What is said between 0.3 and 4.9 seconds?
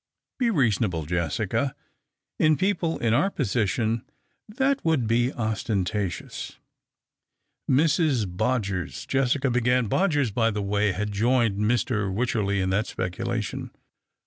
"Be reasonable, Jessica. In people in our position that